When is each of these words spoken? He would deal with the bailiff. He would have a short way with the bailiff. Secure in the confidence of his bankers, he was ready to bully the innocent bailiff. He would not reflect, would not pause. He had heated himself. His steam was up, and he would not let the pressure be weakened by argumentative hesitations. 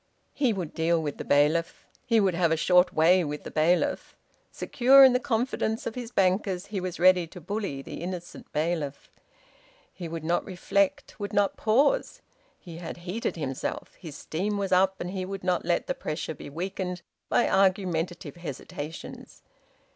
He 0.33 0.51
would 0.51 0.73
deal 0.73 0.99
with 0.99 1.17
the 1.19 1.23
bailiff. 1.23 1.85
He 2.07 2.19
would 2.19 2.33
have 2.33 2.51
a 2.51 2.57
short 2.57 2.91
way 2.91 3.23
with 3.23 3.43
the 3.43 3.51
bailiff. 3.51 4.15
Secure 4.49 5.03
in 5.03 5.13
the 5.13 5.19
confidence 5.19 5.85
of 5.85 5.93
his 5.93 6.09
bankers, 6.09 6.65
he 6.65 6.81
was 6.81 6.99
ready 6.99 7.27
to 7.27 7.39
bully 7.39 7.83
the 7.83 8.01
innocent 8.01 8.51
bailiff. 8.51 9.11
He 9.93 10.07
would 10.07 10.23
not 10.23 10.43
reflect, 10.43 11.19
would 11.19 11.33
not 11.33 11.55
pause. 11.55 12.23
He 12.57 12.77
had 12.77 12.97
heated 13.05 13.35
himself. 13.35 13.93
His 13.93 14.15
steam 14.15 14.57
was 14.57 14.71
up, 14.71 14.99
and 14.99 15.11
he 15.11 15.23
would 15.23 15.43
not 15.43 15.65
let 15.65 15.85
the 15.85 15.93
pressure 15.93 16.33
be 16.33 16.49
weakened 16.49 17.03
by 17.29 17.47
argumentative 17.47 18.37
hesitations. 18.37 19.43